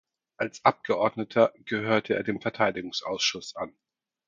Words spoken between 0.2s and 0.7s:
Als